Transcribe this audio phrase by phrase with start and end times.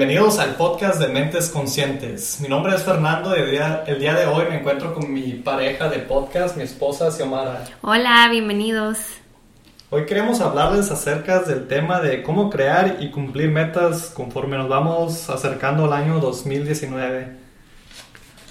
[0.00, 2.40] Bienvenidos al podcast de Mentes Conscientes.
[2.40, 5.34] Mi nombre es Fernando y el día, el día de hoy me encuentro con mi
[5.34, 7.66] pareja de podcast, mi esposa Xiomara.
[7.82, 8.96] Hola, bienvenidos.
[9.90, 15.28] Hoy queremos hablarles acerca del tema de cómo crear y cumplir metas conforme nos vamos
[15.28, 17.36] acercando al año 2019.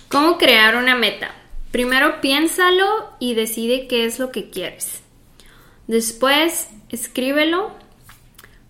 [0.07, 1.31] ¿Cómo crear una meta?
[1.71, 5.01] Primero piénsalo y decide qué es lo que quieres.
[5.87, 7.71] Después escríbelo,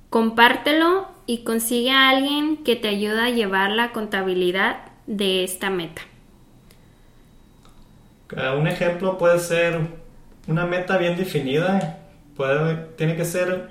[0.09, 6.02] compártelo y consigue a alguien que te ayude a llevar la contabilidad de esta meta.
[8.35, 9.79] Eh, un ejemplo puede ser
[10.47, 11.99] una meta bien definida,
[12.35, 13.69] puede, tiene que ser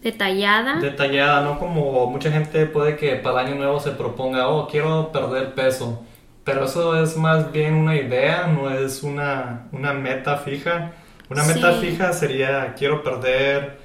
[0.00, 0.76] detallada.
[0.76, 5.10] Detallada, no como mucha gente puede que para el año nuevo se proponga, oh, quiero
[5.10, 6.04] perder peso.
[6.44, 10.92] Pero eso es más bien una idea, no es una, meta fija.
[11.28, 13.81] Una meta fija sería, quiero perder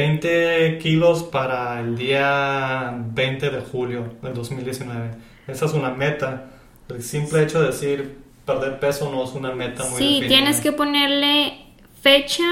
[0.00, 5.10] 20 kilos para el día 20 de julio del 2019.
[5.46, 6.52] Esa es una meta.
[6.88, 10.72] El simple hecho de decir perder peso no es una meta muy Sí, tienes que
[10.72, 11.66] ponerle
[12.00, 12.48] fecha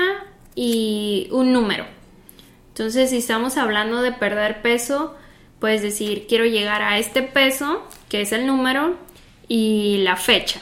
[0.55, 1.87] y un número.
[2.69, 5.17] Entonces, si estamos hablando de perder peso,
[5.59, 8.95] puedes decir, quiero llegar a este peso, que es el número,
[9.49, 10.61] y la fecha.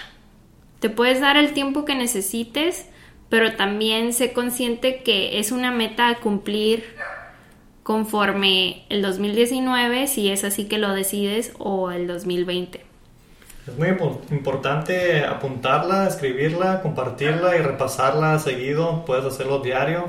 [0.79, 2.87] Te puedes dar el tiempo que necesites,
[3.29, 6.85] pero también sé consciente que es una meta a cumplir
[7.83, 12.85] conforme el 2019, si es así que lo decides, o el 2020.
[13.67, 13.89] Es muy
[14.31, 19.05] importante apuntarla, escribirla, compartirla y repasarla seguido.
[19.05, 20.07] Puedes hacerlo diario.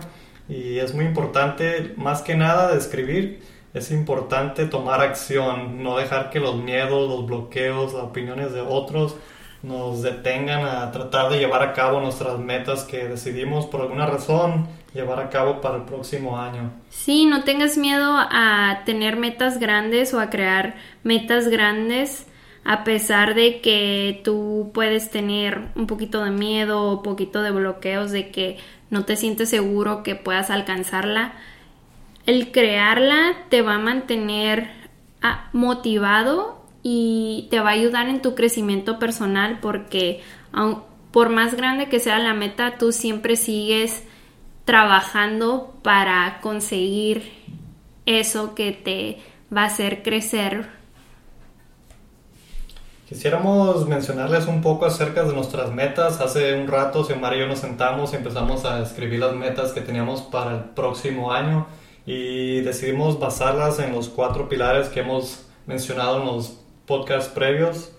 [0.47, 3.41] Y es muy importante, más que nada, de escribir
[3.73, 9.15] es importante tomar acción, no dejar que los miedos, los bloqueos, las opiniones de otros
[9.63, 14.67] nos detengan a tratar de llevar a cabo nuestras metas que decidimos por alguna razón
[14.93, 16.71] llevar a cabo para el próximo año.
[16.89, 22.27] Sí, no tengas miedo a tener metas grandes o a crear metas grandes
[22.63, 27.51] a pesar de que tú puedes tener un poquito de miedo o un poquito de
[27.51, 28.57] bloqueos de que
[28.89, 31.33] no te sientes seguro que puedas alcanzarla
[32.25, 34.69] el crearla te va a mantener
[35.21, 40.21] ah, motivado y te va a ayudar en tu crecimiento personal porque
[41.11, 44.03] por más grande que sea la meta, tú siempre sigues
[44.65, 47.31] trabajando para conseguir
[48.05, 49.17] eso que te
[49.55, 50.67] va a hacer crecer.
[53.07, 56.19] Quisiéramos mencionarles un poco acerca de nuestras metas.
[56.19, 59.79] Hace un rato, Xiomara y yo nos sentamos y empezamos a escribir las metas que
[59.79, 61.67] teníamos para el próximo año
[62.05, 67.91] y decidimos basarlas en los cuatro pilares que hemos mencionado en los podcasts previos.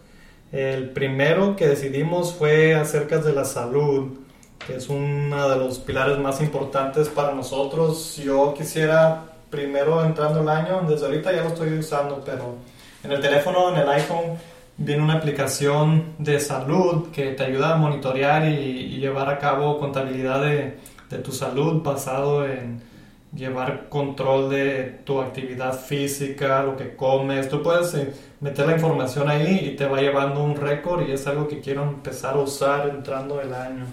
[0.50, 4.18] El primero que decidimos fue acerca de la salud,
[4.66, 8.16] que es uno de los pilares más importantes para nosotros.
[8.16, 12.56] Yo quisiera primero entrando el año, desde ahorita ya lo estoy usando, pero
[13.04, 14.38] en el teléfono, en el iPhone,
[14.78, 20.42] viene una aplicación de salud que te ayuda a monitorear y, llevar a cabo contabilidad
[20.42, 20.78] de,
[21.08, 22.82] de tu salud basado en
[23.34, 27.48] llevar control de tu actividad física, lo que comes.
[27.48, 31.26] Tú puedes eh, meter la información ahí y te va llevando un récord y es
[31.26, 33.86] algo que quiero empezar a usar entrando el año.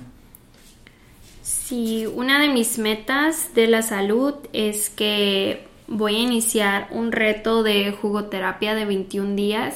[1.42, 7.62] Sí, una de mis metas de la salud es que voy a iniciar un reto
[7.62, 9.76] de jugoterapia de 21 días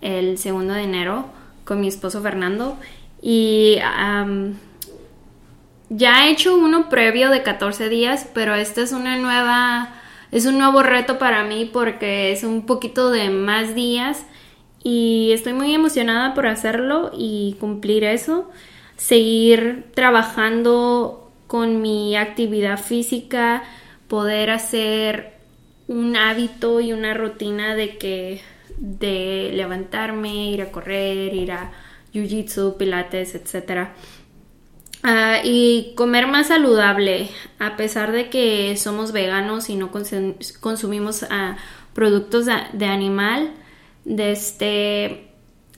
[0.00, 1.26] el segundo de enero
[1.64, 2.78] con mi esposo Fernando
[3.20, 3.78] y
[5.90, 9.94] ya he hecho uno previo de 14 días, pero esta es una nueva,
[10.30, 14.24] es un nuevo reto para mí porque es un poquito de más días
[14.82, 18.50] y estoy muy emocionada por hacerlo y cumplir eso,
[18.96, 23.62] seguir trabajando con mi actividad física,
[24.08, 25.38] poder hacer
[25.86, 28.42] un hábito y una rutina de que
[28.76, 31.72] de levantarme, ir a correr, ir a
[32.12, 33.94] jiu-jitsu, pilates, etcétera
[35.02, 37.30] Ah, y comer más saludable,
[37.60, 41.56] a pesar de que somos veganos y no consumimos ah,
[41.94, 43.52] productos de animal,
[44.04, 45.30] este,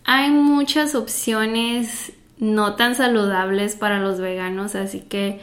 [0.05, 5.41] hay muchas opciones no tan saludables para los veganos, así que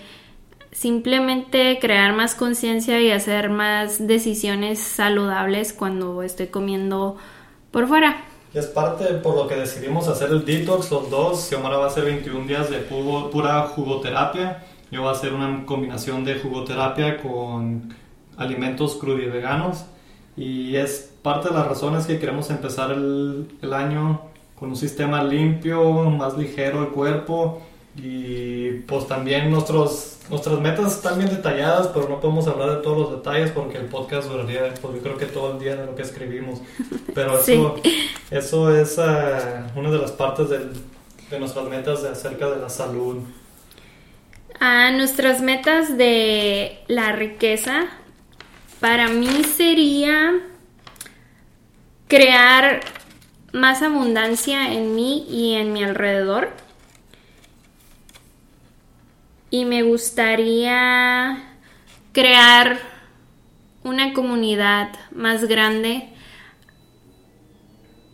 [0.72, 7.18] simplemente crear más conciencia y hacer más decisiones saludables cuando estoy comiendo
[7.72, 11.48] por fuera es parte por lo que decidimos hacer el detox los dos.
[11.48, 14.64] Xiomara va a hacer 21 días de pura jugoterapia.
[14.92, 17.94] Yo voy a hacer una combinación de jugoterapia con
[18.38, 19.86] alimentos crudos y veganos.
[20.36, 24.22] Y es parte de las razones que queremos empezar el, el año
[24.58, 27.62] con un sistema limpio, más ligero el cuerpo
[27.96, 32.98] y pues también nuestros nuestras metas están bien detalladas, pero no podemos hablar de todos
[32.98, 35.96] los detalles porque el podcast duraría, pues yo creo que todo el día de lo
[35.96, 36.60] que escribimos.
[37.14, 37.76] Pero eso,
[38.32, 40.74] eso es uh, una de las partes del,
[41.30, 43.18] de nuestras metas de acerca de la salud.
[44.60, 47.86] A nuestras metas de la riqueza,
[48.80, 50.34] para mí sería
[52.08, 52.82] crear
[53.54, 56.50] más abundancia en mí y en mi alrededor.
[59.50, 61.56] Y me gustaría
[62.12, 62.80] crear
[63.84, 66.10] una comunidad más grande.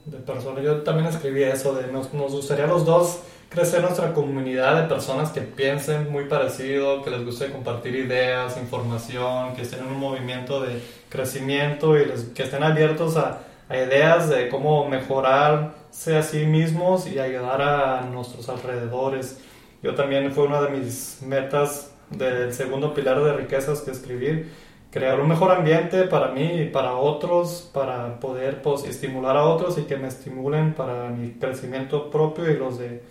[0.06, 4.88] De personas, yo también escribí eso, de nos, gustaría los dos crecer nuestra comunidad de
[4.88, 10.00] personas que piensen muy parecido, que les guste compartir ideas, información, que estén en un
[10.00, 16.46] movimiento de crecimiento y que estén abiertos a, a ideas de cómo mejorarse a sí
[16.46, 19.40] mismos y ayudar a nuestros alrededores.
[19.84, 24.50] Yo también fue una de mis metas del segundo pilar de riquezas que escribir,
[24.90, 29.78] crear un mejor ambiente para mí y para otros, para poder pues, estimular a otros
[29.78, 33.04] y que me estimulen para mi crecimiento propio y los de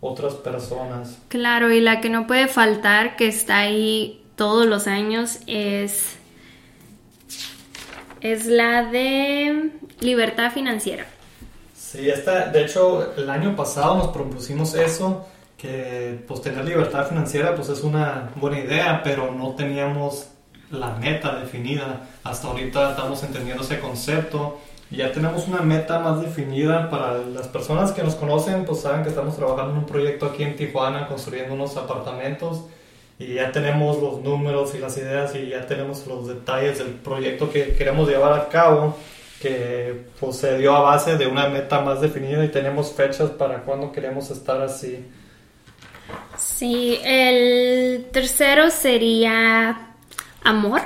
[0.00, 1.18] otras personas.
[1.28, 6.16] Claro, y la que no puede faltar, que está ahí todos los años, es,
[8.20, 9.70] es la de
[10.00, 11.06] libertad financiera.
[11.74, 15.26] Sí, esta, de hecho, el año pasado nos propusimos eso,
[15.58, 20.28] que pues tener libertad financiera pues es una buena idea, pero no teníamos
[20.70, 22.08] la meta definida.
[22.24, 24.58] Hasta ahorita estamos entendiendo ese concepto
[24.90, 29.10] ya tenemos una meta más definida para las personas que nos conocen, pues saben que
[29.10, 32.64] estamos trabajando en un proyecto aquí en Tijuana, construyendo unos apartamentos
[33.18, 37.50] y ya tenemos los números y las ideas y ya tenemos los detalles del proyecto
[37.50, 38.96] que queremos llevar a cabo,
[39.42, 43.64] que pues se dio a base de una meta más definida y tenemos fechas para
[43.64, 45.04] cuando queremos estar así.
[46.58, 49.94] Sí, el tercero sería
[50.42, 50.80] amor.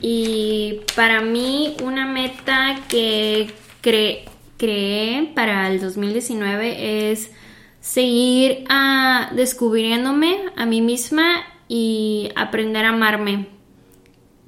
[0.00, 7.30] Y para mí una meta que creé para el 2019 es
[7.80, 13.46] seguir a, descubriéndome a mí misma y aprender a amarme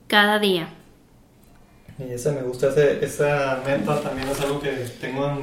[0.09, 0.69] cada día.
[1.97, 4.71] Y esa me gusta, esa meta también es algo que
[5.01, 5.39] tengo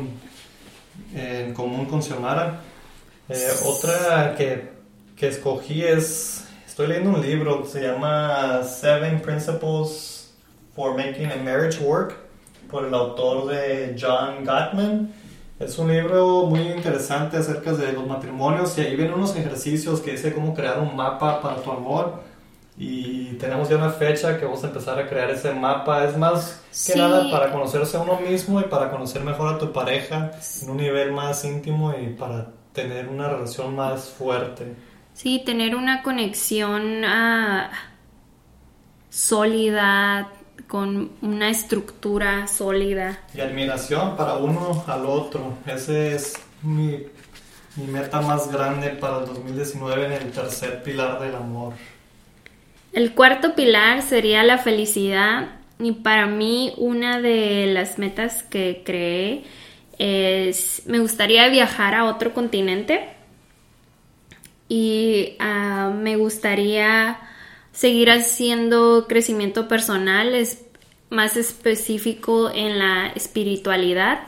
[1.15, 2.74] en, común con Xiomara.
[3.29, 4.69] Eh, otra que,
[5.15, 6.45] que escogí es
[6.75, 10.33] Estoy leyendo un libro que se llama Seven Principles
[10.75, 12.17] for Making a Marriage Work
[12.69, 15.09] por el autor de John Gottman.
[15.57, 20.11] Es un libro muy interesante acerca de los matrimonios y ahí vienen unos ejercicios que
[20.11, 22.23] dice cómo crear un mapa para tu amor
[22.77, 26.03] y tenemos ya una fecha que vamos a empezar a crear ese mapa.
[26.03, 29.71] Es más que nada para conocerse a uno mismo y para conocer mejor a tu
[29.71, 30.31] pareja
[30.61, 34.75] en un nivel más íntimo y para tener una relación más fuerte.
[35.13, 37.71] Sí, tener una conexión ah,
[39.09, 40.29] sólida,
[40.67, 43.19] con una estructura sólida.
[43.33, 45.57] Y admiración para uno al otro.
[45.65, 47.03] Ese es mi,
[47.77, 51.73] mi meta más grande para el 2019 en el tercer pilar del amor.
[52.91, 55.49] El cuarto pilar sería la felicidad
[55.79, 59.43] y para mí una de las metas que creé
[59.99, 63.09] me gustaría viajar a otro continente
[64.67, 67.19] y ah, me gustaría
[67.71, 70.65] seguir haciendo crecimiento personal, es
[71.09, 74.19] más específico en la espiritualidad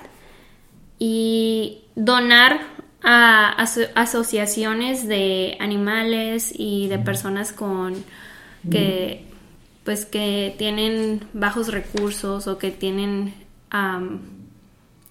[1.00, 2.62] y donar
[3.04, 3.50] a
[3.96, 7.96] asociaciones de animales y de personas con
[8.70, 9.24] que
[9.84, 13.34] pues que tienen bajos recursos o que tienen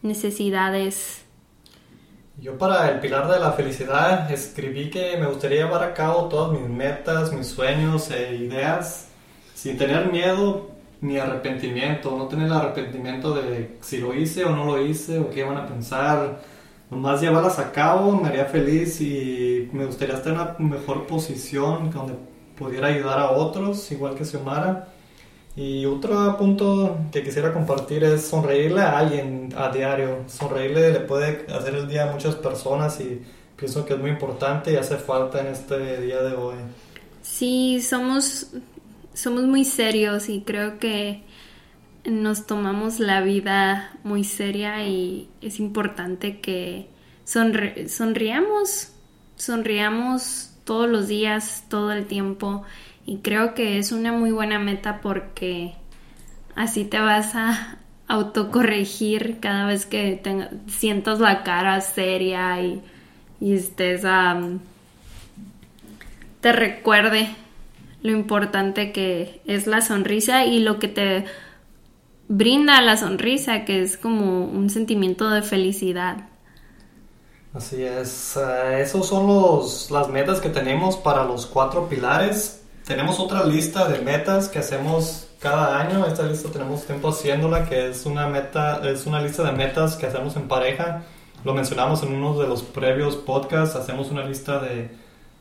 [0.07, 1.27] necesidades
[2.39, 6.53] yo para el pilar de la felicidad escribí que me gustaría llevar a cabo todas
[6.53, 9.09] mis metas, mis sueños e ideas
[9.55, 10.69] sin tener miedo
[11.01, 15.45] ni arrepentimiento, no tener arrepentimiento de si lo hice o no lo hice o qué
[15.45, 16.43] van a pensar.
[16.91, 21.91] Nomás llevarlas a cabo me haría feliz y me gustaría estar en una mejor posición
[21.91, 22.15] donde
[22.55, 24.89] pudiera ayudar a otros, igual que Xiomara.
[25.57, 30.25] Y otro punto que quisiera compartir es sonreírle a alguien a diario.
[30.27, 33.23] Sonreírle le puede hacer el día a muchas personas y
[33.57, 36.57] pienso que es muy importante y hace falta en este día de hoy.
[37.23, 38.49] Sí, somos,
[39.15, 41.25] somos muy serios y creo que
[42.05, 46.89] nos tomamos la vida muy seria y es importante que
[47.25, 48.93] sonriamos,
[49.37, 52.63] sonriamos todos los días, todo el tiempo
[53.07, 55.75] y creo que es una muy buena meta porque
[56.57, 60.21] así te vas a autocorregir cada vez que
[60.67, 62.83] sientas la cara seria y,
[63.41, 64.03] estés
[66.41, 67.29] te recuerde
[68.03, 71.25] lo importante que es la sonrisa y lo que te
[72.29, 76.29] brinda la sonrisa, que es como un sentimiento de felicidad.
[77.53, 82.66] Así es, uh, esos son los, las metas que tenemos para los cuatro pilares.
[82.87, 86.07] Tenemos otra lista de metas que hacemos cada año.
[86.07, 90.07] Esta lista tenemos tiempo haciéndola, que es una meta, es una lista de metas que
[90.07, 91.03] hacemos en pareja.
[91.43, 93.75] Lo mencionamos en uno de los previos podcasts.
[93.75, 94.89] Hacemos una lista de,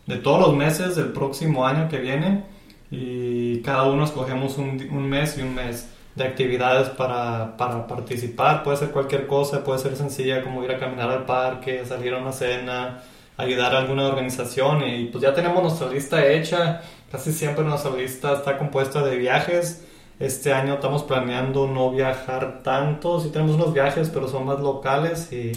[0.08, 2.46] de todos los meses del próximo año que viene
[2.90, 8.64] y cada uno escogemos un, un mes y un mes de actividades para, para, participar.
[8.64, 12.18] Puede ser cualquier cosa, puede ser sencilla como ir a caminar al parque, salir a
[12.18, 13.04] una cena,
[13.38, 16.82] ayudar a alguna organización y pues ya tenemos nuestra lista hecha.
[17.16, 19.86] Casi siempre nuestra lista está compuesta de viajes.
[20.20, 25.32] Este año estamos planeando no viajar tanto, sí tenemos unos viajes, pero son más locales
[25.32, 25.54] y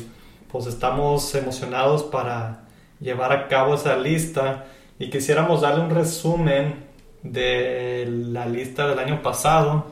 [0.52, 2.60] pues estamos emocionados para
[3.00, 4.66] llevar a cabo esa lista
[5.00, 6.76] y quisiéramos darle un resumen
[7.24, 9.86] de la lista del año pasado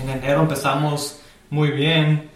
[0.00, 2.30] en enero empezamos muy bien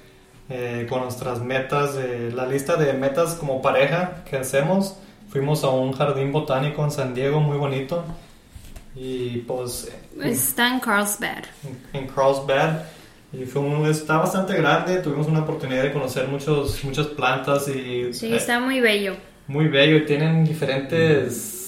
[0.49, 4.99] eh, con nuestras metas, de, la lista de metas como pareja que hacemos.
[5.29, 8.05] Fuimos a un jardín botánico en San Diego muy bonito
[8.95, 9.93] y pues...
[10.23, 11.45] Está en Carlsbad.
[11.93, 12.85] En, en Carlsbad.
[13.33, 18.13] Y fue un, está bastante grande, tuvimos una oportunidad de conocer muchos, muchas plantas y...
[18.13, 19.17] Sí, está muy bello.
[19.49, 21.63] Muy bello y tienen diferentes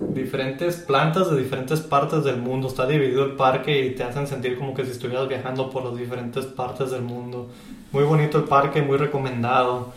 [0.00, 2.68] diferentes plantas de diferentes partes del mundo.
[2.68, 5.96] Está dividido el parque y te hacen sentir como que si estuvieras viajando por las
[5.96, 7.50] diferentes partes del mundo.
[7.92, 9.92] Muy bonito el parque, muy recomendado.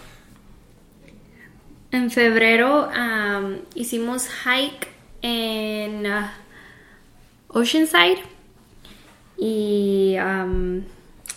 [1.91, 2.89] En febrero
[3.75, 4.87] hicimos hike
[5.21, 6.25] en uh,
[7.53, 8.17] Oceanside
[9.37, 10.15] y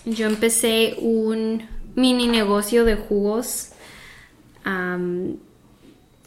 [0.04, 3.72] yo empecé un mini negocio de jugos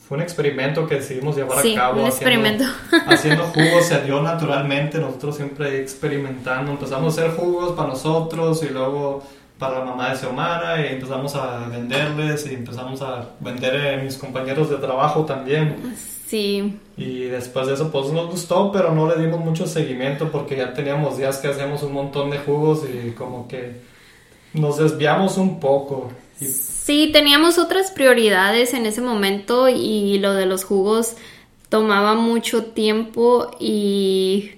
[0.10, 2.01] fue un experimento que decidimos llevar a cabo.
[2.01, 2.63] Un experimento.
[3.08, 6.72] Haciendo, jugos se dio naturalmente, nosotros siempre experimentando.
[6.72, 9.22] Empezamos a hacer jugos para nosotros y luego
[9.60, 14.17] para la mamá de Xiomara y empezamos a venderles y empezamos a vender a mis
[14.17, 15.75] compañeros de trabajo también.
[16.30, 16.78] Sí.
[16.96, 20.76] Y después de eso pues nos gustó, pero no le dimos mucho seguimiento porque ya
[20.76, 23.82] teníamos días que hacíamos un montón de jugos y como que
[24.54, 26.12] nos desviamos un poco.
[26.40, 31.16] Sí, teníamos otras prioridades en ese momento y lo de los jugos
[31.68, 34.52] tomaba mucho tiempo y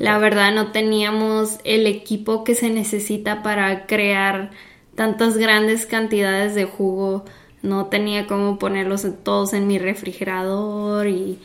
[0.00, 4.50] la verdad no teníamos el equipo que se necesita para crear
[4.96, 7.24] tantas grandes cantidades de jugo.
[7.62, 11.38] No tenía cómo ponerlos todos en mi refrigerador y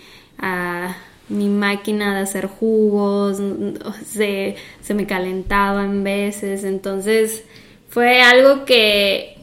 [1.29, 3.41] mi máquina de hacer jugos
[4.05, 6.63] se, se me calentaba en veces.
[6.63, 7.43] Entonces
[7.89, 9.37] fue algo que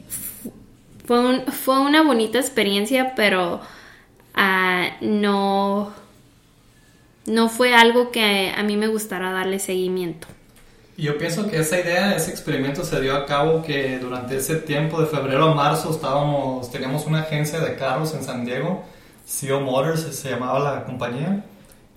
[1.05, 3.61] fue, fue una bonita experiencia, pero
[4.35, 5.93] ah, no,
[7.27, 10.29] no fue algo que a mí me gustara darle seguimiento.
[11.01, 15.01] Yo pienso que esa idea, ese experimento se dio a cabo que durante ese tiempo
[15.01, 18.85] de febrero a marzo estábamos, teníamos una agencia de carros en San Diego,
[19.27, 21.43] CEO Motors se llamaba la compañía,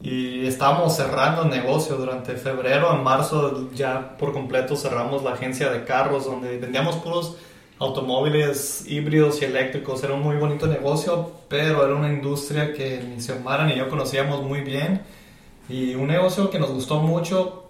[0.01, 5.83] y estábamos cerrando negocio durante febrero a marzo ya por completo cerramos la agencia de
[5.83, 7.35] carros donde vendíamos puros
[7.79, 10.01] automóviles híbridos y eléctricos.
[10.05, 14.43] Era un muy bonito negocio, pero era una industria que ni Xiomara ni yo conocíamos
[14.43, 15.01] muy bien.
[15.67, 17.62] Y un negocio que nos gustó mucho,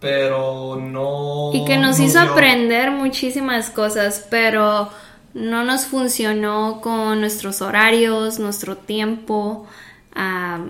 [0.00, 1.50] pero no...
[1.52, 4.90] Y que nos, hizo aprender muchísimas cosas, pero
[5.34, 9.66] no nos funcionó con nuestros horarios, nuestro tiempo.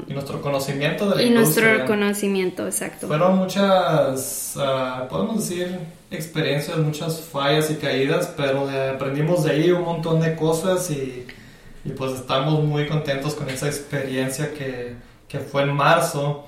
[0.06, 3.06] y nuestro conocimiento de la y nuestro conocimiento, exacto.
[3.06, 5.78] Fueron muchas, ah, podemos decir,
[6.10, 11.26] experiencias, muchas fallas y caídas, pero aprendimos de ahí un montón de cosas y,
[11.84, 14.94] y pues estamos muy contentos con esa experiencia que,
[15.28, 16.44] que, fue en marzo.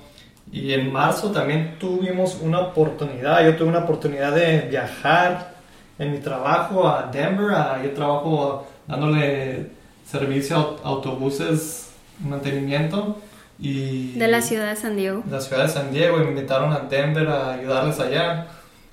[0.51, 5.53] Y en marzo también tuvimos una oportunidad, yo tuve una oportunidad de viajar
[5.97, 9.67] en mi trabajo a Denver, yo trabajo dándole
[10.05, 13.17] servicio a autobuses, mantenimiento.
[13.59, 15.21] Y de la ciudad de San Diego.
[15.23, 18.47] De la ciudad de San Diego y me invitaron a Denver a ayudarles allá.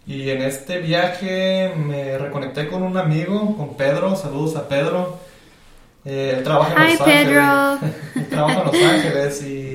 [0.07, 4.15] Y en este viaje me reconecté con un amigo, con Pedro.
[4.15, 5.19] Saludos a Pedro.
[6.05, 8.29] Eh, él trabaja en Los Ángeles.
[8.31, 9.68] trabaja en Los Ángeles y,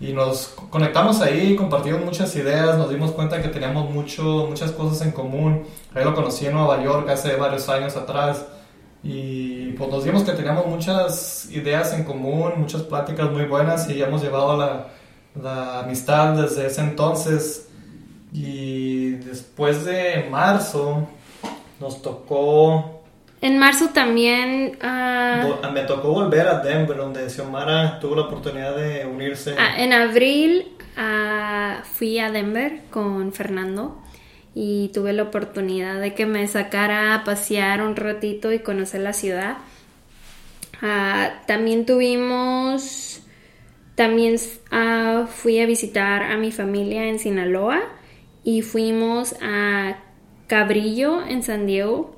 [0.00, 5.06] y, nos conectamos ahí, compartimos muchas ideas, nos dimos cuenta que teníamos mucho, muchas cosas
[5.06, 5.64] en común.
[5.94, 8.44] Ahí lo conocí en Nueva York hace varios años atrás
[9.02, 14.02] y pues nos dimos que teníamos muchas ideas en común, muchas pláticas muy buenas y
[14.02, 14.88] hemos llevado la,
[15.40, 17.68] la amistad desde ese entonces
[18.32, 21.06] y después de marzo
[21.80, 22.95] nos tocó
[23.40, 24.78] En marzo también...
[24.80, 29.54] Vo- Me tocó volver a Denver, donde Xiomara tuvo la oportunidad de unirse.
[29.58, 34.00] Ah, en abril ah, fui a Denver con Fernando
[34.54, 39.12] y tuve la oportunidad de que me sacara a pasear un ratito y conocer la
[39.12, 39.58] ciudad.
[40.82, 43.20] Ah, también tuvimos,
[43.94, 44.36] también
[45.28, 47.82] fui a visitar a mi familia en Sinaloa
[48.44, 49.98] y fuimos a
[50.46, 52.16] Cabrillo en San Diego,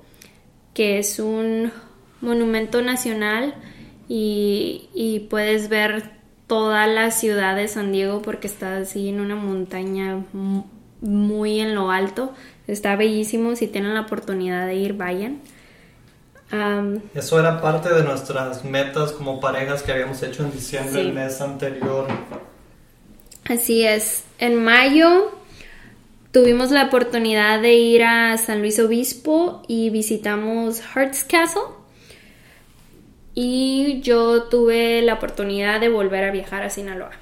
[0.78, 1.72] que es un
[2.20, 3.56] monumento nacional
[4.08, 6.12] y, y puedes ver
[6.46, 10.62] toda la ciudad de San Diego porque está así en una montaña mu-
[11.00, 12.32] muy en lo alto.
[12.68, 15.40] Está bellísimo, si tienen la oportunidad de ir, vayan.
[16.52, 21.00] Am, Eso era parte de nuestras metas como parejas que habíamos hecho en diciembre, Sí.
[21.00, 22.06] el mes anterior.
[23.48, 24.22] Así es.
[24.38, 25.32] En mayo
[26.32, 31.62] tuvimos la oportunidad de ir a San Luis Obispo y visitamos Hearts Castle.
[33.34, 37.12] Y yo tuve la oportunidad de volver a viajar a Sinaloa.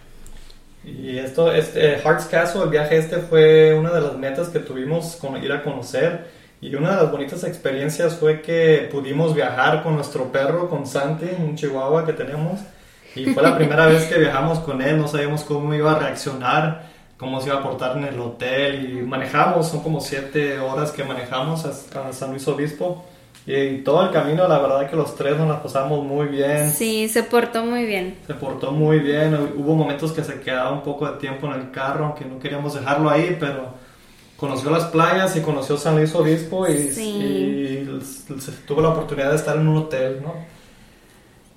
[0.85, 5.17] Y esto, este, Hearts Castle, el viaje este fue una de las metas que tuvimos
[5.17, 6.37] con ir a conocer.
[6.61, 11.27] Y una de las bonitas experiencias fue que pudimos viajar con nuestro perro, con Santi,
[11.39, 12.61] un chihuahua que tenemos.
[13.15, 16.96] Y fue la primera vez que viajamos con él, no sabíamos cómo iba a reaccionar,
[17.17, 18.91] cómo se iba a portar en el hotel.
[18.99, 23.05] Y manejamos, son como siete horas que manejamos hasta San Luis Obispo.
[23.49, 26.69] Y todo el camino, la verdad que los tres nos la pasamos muy bien.
[26.71, 28.17] Sí, se portó muy bien.
[28.27, 31.71] Se portó muy bien, hubo momentos que se quedaba un poco de tiempo en el
[31.71, 33.69] carro, aunque no queríamos dejarlo ahí, pero
[34.37, 37.87] conoció las playas y conoció San Luis Obispo y, Sí.
[37.89, 38.01] y
[38.67, 40.35] tuvo la oportunidad de estar en un hotel, ¿no?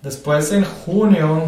[0.04, 1.44] Después en junio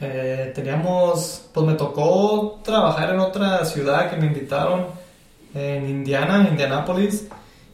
[0.00, 4.86] eh, teníamos, pues me tocó trabajar en otra ciudad que me invitaron
[5.54, 7.28] en Indiana, Indianápolis,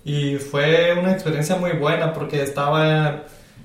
[0.04, 3.22] y fue una experiencia muy buena porque estaba,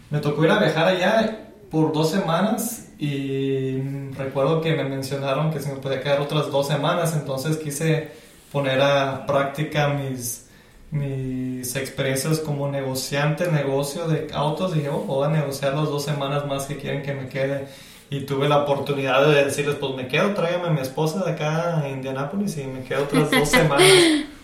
[0.09, 3.79] me tocó ir a viajar allá por dos semanas y
[4.11, 8.09] recuerdo que me mencionaron que se me podía quedar otras dos semanas, entonces quise
[8.51, 10.47] poner a práctica mis,
[10.89, 16.45] mis experiencias como negociante, negocio de autos, dije, oh, voy a negociar las dos semanas
[16.47, 17.67] más que quieren que me quede.
[18.09, 21.81] Y tuve la oportunidad de decirles, pues me quedo, tráigame a mi esposa de acá
[21.81, 23.87] a Indianápolis y me quedo otras dos semanas.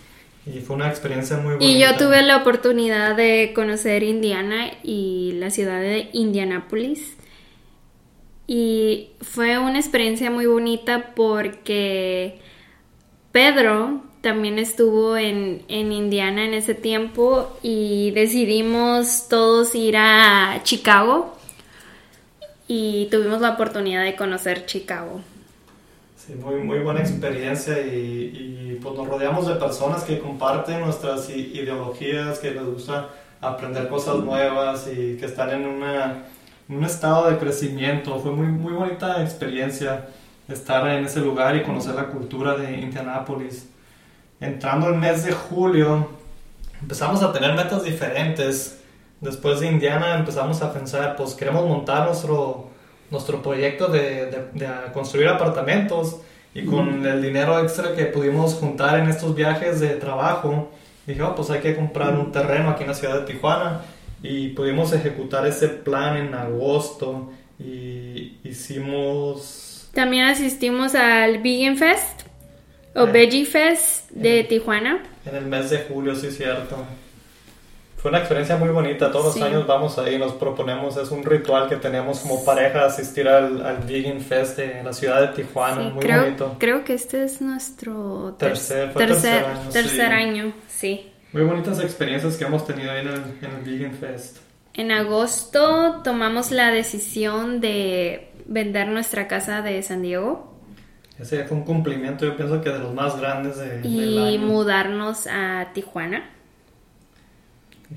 [0.46, 1.66] Y fue una experiencia muy bonita.
[1.66, 7.16] Y yo tuve la oportunidad de conocer Indiana y la ciudad de Indianápolis.
[8.46, 12.40] Y fue una experiencia muy bonita porque
[13.32, 21.38] Pedro también estuvo en, en Indiana en ese tiempo y decidimos todos ir a Chicago
[22.68, 25.22] y tuvimos la oportunidad de conocer Chicago.
[26.18, 31.30] Sí, muy, muy buena experiencia y, y, pues nos rodeamos de personas que comparten nuestras
[31.30, 33.10] ideologías, que les gusta
[33.42, 36.24] aprender cosas nuevas y que están en una,
[36.70, 38.20] un estado de crecimiento.
[38.20, 40.08] Fue muy, muy bonita experiencia
[40.48, 43.68] estar en ese lugar y conocer la cultura de Indianápolis.
[44.40, 46.10] Entrando el mes de julio,
[46.82, 48.80] empezamos a tener metas diferentes.
[49.24, 52.70] Después de Indiana empezamos a pensar, pues queremos montar nuestro,
[53.10, 56.18] nuestro proyecto de, de- de construir apartamentos
[56.54, 60.70] y con el dinero extra que pudimos juntar en estos viajes de trabajo,
[61.08, 63.82] dije, "Oh, pues hay que comprar un terreno aquí en la ciudad de Tijuana
[64.22, 69.90] y pudimos ejecutar ese plan en agosto y hicimos...
[69.94, 72.24] También asistimos al Vegan Fest
[72.96, 73.06] o Ah.
[73.06, 74.44] Veggie Fest de Eh.
[74.44, 75.02] Tijuana.
[75.26, 76.76] En el mes de julio, sí, cierto.
[78.04, 79.10] Fue una experiencia muy bonita.
[79.12, 79.40] Todos Sí.
[79.40, 83.66] los años vamos ahí, nos proponemos, es un ritual que tenemos como pareja asistir al,
[83.66, 85.84] al Vegan Fest de la ciudad de Tijuana.
[85.88, 86.56] Sí, muy creo, bonito.
[86.60, 90.14] creo que este es nuestro ter- Tercer- tercer, tercer año, tercer sí.
[90.14, 91.12] año, sí.
[91.32, 94.38] Muy bonitas experiencias que hemos tenido ahí en el, en el Vegan Fest.
[94.74, 100.52] En agosto tomamos la decisión de vender nuestra casa de San Diego
[101.18, 104.46] Ese fue un cumplimiento, yo pienso que de los más grandes de, del y año.
[104.48, 106.32] mudarnos a Tijuana.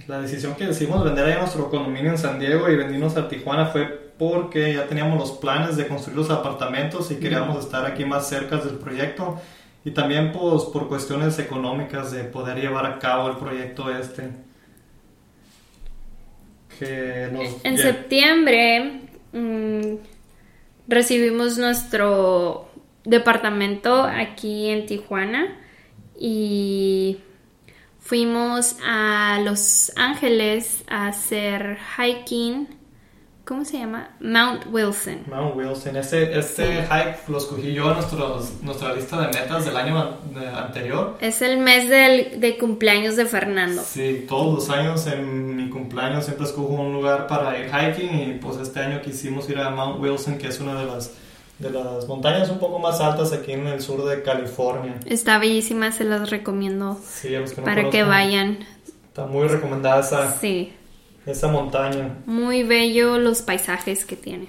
[0.06, 3.66] La decisión que decidimos vender ahí nuestro condominio en San Diego y venirnos a Tijuana
[3.66, 8.28] fue porque ya teníamos los planes de construir los apartamentos y queríamos estar aquí más
[8.28, 9.40] cerca del proyecto
[9.84, 14.30] y también pues, por cuestiones económicas de poder llevar a cabo el proyecto este.
[16.78, 19.00] Que nos En septiembre
[19.32, 19.94] mm,
[20.88, 22.68] recibimos nuestro
[23.04, 25.56] departamento aquí en Tijuana
[26.18, 27.18] y
[28.06, 32.68] fuimos a Los Ángeles a hacer hiking
[33.46, 34.08] ¿Cómo se llama?
[34.18, 35.22] Mount Wilson.
[35.28, 35.96] Mount Wilson.
[35.96, 40.18] Este, este hike lo escogí yo en nuestros, nuestra lista de metas del año
[40.56, 41.16] anterior.
[41.20, 43.84] Es el mes del, de cumpleaños de Fernando.
[43.86, 48.32] Sí, todos los años en mi cumpleaños siempre escojo un lugar para ir hiking y
[48.40, 51.12] pues este año quisimos ir a Mount Wilson, que es una de las,
[51.58, 55.00] de las montañas un poco más altas aquí en el sur de California.
[55.06, 58.58] Está bellísima, se las recomiendo Sí, a los que no para que vayan.
[59.08, 60.74] Está muy recomendada esa, Sí,
[61.24, 62.14] esa montaña.
[62.26, 64.48] muy bello los paisajes que tiene.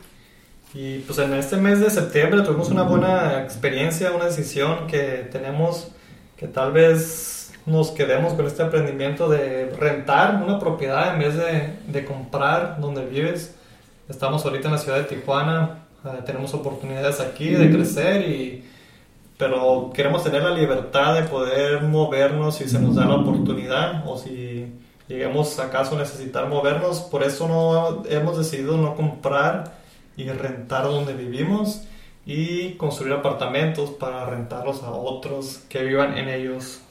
[0.73, 5.87] Y pues en este mes de septiembre tuvimos una buena experiencia, una decisión que tenemos
[6.35, 11.73] que tal vez nos quedemos con este aprendimiento de rentar una propiedad en vez de,
[11.87, 13.55] de comprar donde vives.
[14.09, 18.63] Estamos ahorita en la ciudad de Tijuana, eh, tenemos oportunidades aquí de crecer y
[19.37, 24.17] pero queremos tener la libertad de poder movernos si se nos da la oportunidad o
[24.17, 24.65] si
[25.07, 27.01] lleguemos acaso a necesitar movernos.
[27.01, 29.77] Por eso no hemos decidido no comprar
[30.15, 31.83] y rentar donde vivimos
[32.25, 36.81] y construir apartamentos para rentarlos a otros que vivan en ellos.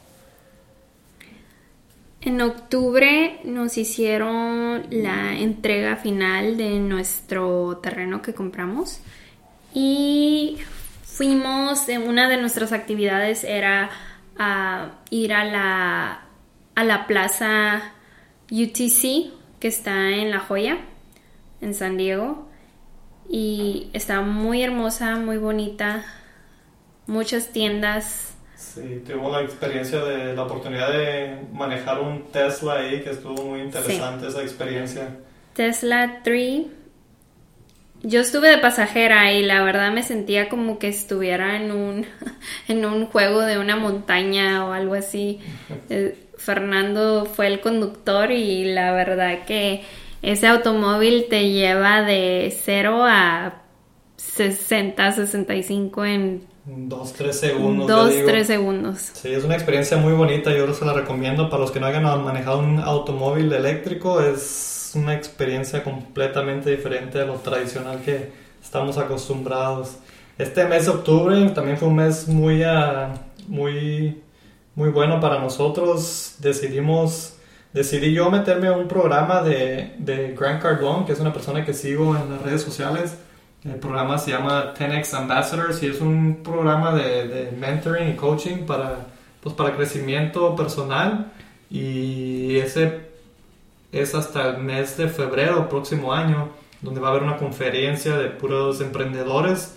[2.21, 9.01] En octubre nos hicieron la entrega final de nuestro terreno que compramos
[9.73, 10.59] y
[11.05, 13.91] fuimos, en una de nuestras actividades era
[14.39, 16.23] a ir a la,
[16.75, 17.93] a la plaza
[18.51, 20.79] UTC que está en La Joya,
[21.61, 22.49] en San Diego,
[23.29, 26.05] y está muy hermosa, muy bonita,
[27.07, 28.36] muchas tiendas.
[28.57, 33.61] Sí, tuvimos la experiencia de la oportunidad de manejar un Tesla ahí, que estuvo muy
[33.61, 35.17] interesante esa experiencia.
[35.55, 36.67] Tesla 3.
[38.03, 42.07] Yo estuve de pasajera y la verdad me sentía como que estuviera en un,
[42.69, 45.41] en un juego de una montaña o algo así.
[45.89, 49.83] Eh, Fernando fue el conductor y la verdad que
[50.23, 53.63] ese automóvil te lleva de 0 a
[54.17, 57.87] 60, 65 en Dos, tres segundos.
[57.87, 58.29] 2, le digo.
[58.29, 59.11] 3 segundos.
[59.13, 62.03] Sí, es una experiencia muy bonita, yo se la recomiendo para los que no hayan
[62.25, 69.99] manejado un automóvil eléctrico, es una experiencia completamente diferente a lo tradicional que estamos acostumbrados.
[70.39, 73.15] Este mes de octubre también fue un mes muy, ah,
[73.47, 74.21] muy,
[74.75, 77.35] muy bueno para nosotros, decidimos,
[77.73, 81.73] decidí yo meterme a un programa de, de Grant Cardone, que es una persona que
[81.73, 83.19] sigo en las redes sociales,
[83.69, 88.65] el programa se llama 10X Ambassadors y es un programa de, de mentoring y coaching
[88.67, 89.07] para,
[89.43, 91.33] pues, para crecimiento personal.
[91.71, 93.07] Y ese
[93.93, 96.51] es hasta el mes de febrero próximo año
[96.81, 99.77] donde va a haber una conferencia de puros emprendedores.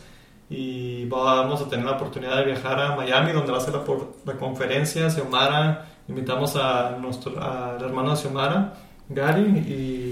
[0.52, 3.84] Y vamos a tener la oportunidad de viajar a Miami donde va a ser la,
[4.25, 5.10] la conferencia.
[5.10, 8.73] Xiomara invitamos a nuestro hermano de Xiomara
[9.10, 10.09] Gary y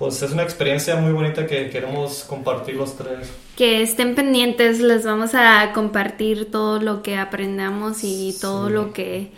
[0.00, 5.04] pues es una experiencia muy bonita que queremos compartir los tres Que estén pendientes, les
[5.04, 8.72] vamos a compartir todo lo que aprendamos y todo Sí.
[8.72, 9.30] lo que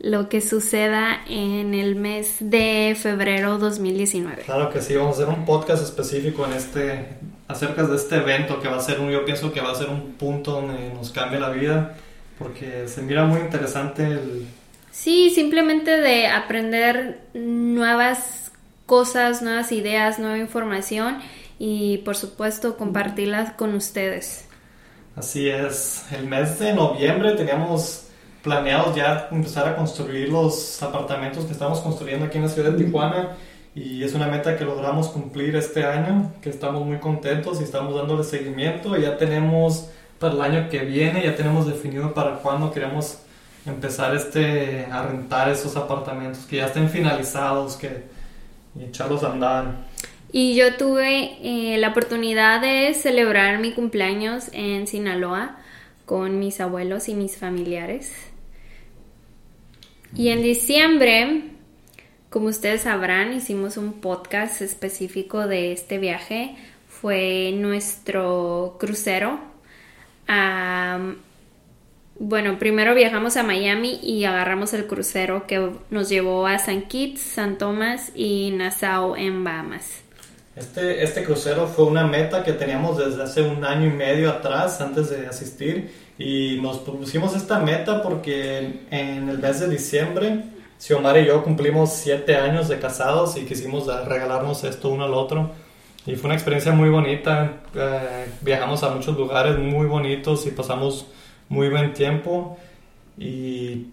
[0.00, 4.42] lo que suceda en el mes de febrero 2019.
[4.42, 7.06] Claro que sí, vamos a hacer un podcast específico en este
[7.46, 9.88] acerca de este evento que va a ser un, yo pienso que va a ser
[9.90, 11.94] un punto donde nos cambie la vida
[12.36, 14.46] porque se mira muy interesante el,
[14.90, 18.41] Sí, simplemente de aprender nuevas
[18.86, 21.18] cosas, nuevas ideas, nueva información
[21.58, 24.46] y por supuesto compartirlas con ustedes.
[25.16, 28.06] Así es, el mes de noviembre teníamos
[28.42, 32.84] planeado ya empezar a construir los apartamentos que estamos construyendo aquí en la ciudad de
[32.84, 33.36] Tijuana
[33.74, 37.94] y es una meta que logramos cumplir este año, que estamos muy contentos y estamos
[37.94, 38.96] dándole seguimiento.
[38.96, 43.18] Ya tenemos para el año que viene, ya tenemos definido para cuándo queremos
[43.64, 48.04] empezar este a rentar esos apartamentos que ya estén finalizados, que
[48.78, 49.86] y echarlos a andar.
[50.32, 55.58] Y yo tuve eh, la oportunidad de celebrar mi cumpleaños en Sinaloa
[56.06, 58.12] con mis abuelos y mis familiares.
[60.16, 61.44] Y en diciembre,
[62.30, 66.56] como ustedes sabrán, hicimos un podcast específico de este viaje.
[66.88, 69.38] Fue nuestro crucero.
[70.28, 71.14] a-
[72.24, 77.20] bueno, primero viajamos a Miami y agarramos el crucero que nos llevó a San Kitts,
[77.20, 80.02] San Tomás y Nassau en Bahamas.
[80.54, 84.80] Este, este crucero fue una meta que teníamos desde hace un año y medio atrás,
[84.80, 90.44] antes de asistir, y nos propusimos esta meta porque en el mes de diciembre,
[90.78, 95.50] Xiomara y yo cumplimos siete años de casados y quisimos regalarnos esto uno al otro.
[96.06, 101.06] Y fue una experiencia muy bonita, eh, viajamos a muchos lugares muy bonitos y pasamos
[101.52, 102.56] muy buen tiempo
[103.18, 103.88] y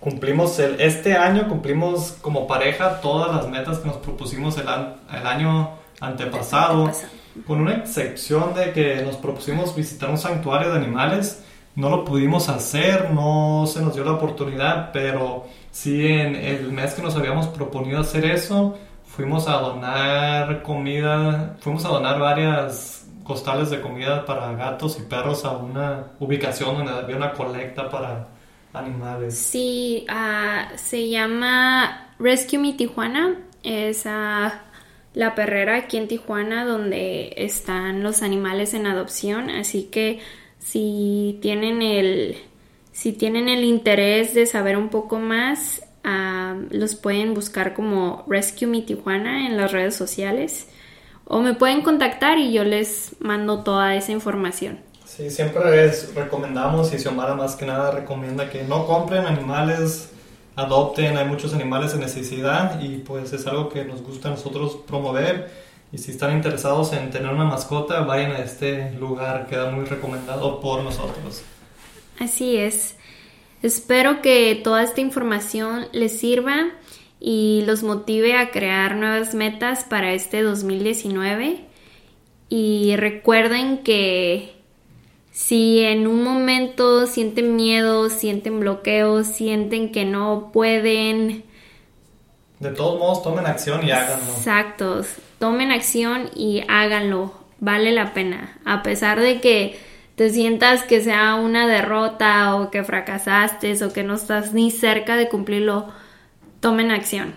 [0.00, 4.96] cumplimos el, este año cumplimos como pareja todas las metas que nos propusimos el, an-
[5.16, 6.90] el año antepasado,
[7.46, 11.44] con una excepción de que nos propusimos visitar un santuario de animales.
[11.76, 16.94] No lo pudimos hacer, no se nos dio la oportunidad, pero sí en el mes
[16.94, 23.70] que nos habíamos proponido hacer eso, fuimos a donar comida, fuimos a donar varias costales
[23.70, 28.28] de comida para gatos y perros a una ubicación donde había una colecta para
[28.72, 29.36] animales.
[29.38, 33.36] Sí, ah, se llama Rescue Me Tijuana.
[33.62, 34.62] Es ah,
[35.14, 39.50] la perrera aquí en Tijuana donde están los animales en adopción.
[39.50, 40.20] Así que
[40.58, 42.36] si tienen el,
[42.92, 48.66] si tienen el interés de saber un poco más, ah, los pueden buscar como Rescue
[48.66, 50.68] Me Tijuana en las redes sociales.
[51.24, 54.80] O me pueden contactar y yo les mando toda esa información.
[55.04, 60.10] Sí, siempre es, recomendamos y Xiomara más que nada recomienda que no compren animales,
[60.56, 64.78] adopten, hay muchos animales en necesidad y pues es algo que nos gusta a nosotros
[64.86, 65.50] promover
[65.92, 70.60] y si están interesados en tener una mascota, vayan a este lugar, queda muy recomendado
[70.60, 71.42] por nosotros.
[72.18, 72.96] Así es.
[73.62, 76.70] Espero que toda esta información les sirva
[77.24, 81.60] y los motive a crear nuevas metas para este 2019.
[82.48, 84.56] Y recuerden que
[85.30, 91.44] si en un momento sienten miedo, sienten bloqueos, sienten que no pueden...
[92.58, 94.32] De todos modos, tomen acción y háganlo.
[94.36, 95.02] Exacto,
[95.38, 97.34] tomen acción y háganlo.
[97.60, 98.58] Vale la pena.
[98.64, 99.78] A pesar de que
[100.16, 105.16] te sientas que sea una derrota o que fracasaste o que no estás ni cerca
[105.16, 106.01] de cumplirlo,
[106.62, 107.34] tomen acción.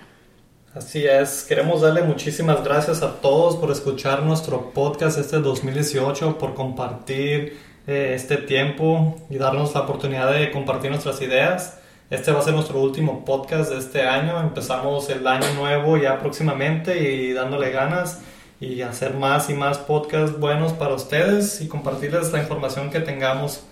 [0.76, 6.54] Así es, queremos darle muchísimas gracias a todos por escuchar nuestro podcast este 2018, por
[6.54, 7.58] compartir
[7.88, 11.80] eh, este tiempo y darnos la oportunidad de compartir nuestras ideas.
[12.12, 14.40] Este va a ser nuestro último podcast de este año.
[14.40, 18.22] Empezamos el año nuevo ya próximamente y dándole ganas
[18.60, 23.64] y hacer más y más podcasts buenos para ustedes y compartirles la información que tengamos.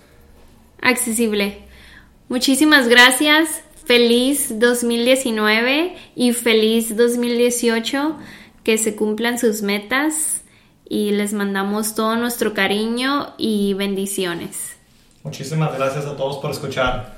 [0.82, 1.58] Accesible.
[2.28, 8.16] Muchísimas gracias feliz 2019 y feliz 2018,
[8.62, 10.42] que se cumplan sus metas
[10.88, 14.76] y les mandamos todo nuestro cariño y bendiciones.
[15.22, 17.16] Muchísimas gracias a todos por escuchar.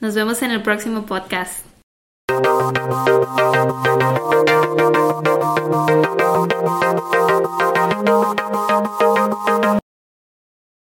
[0.00, 1.64] Nos vemos en el próximo podcast.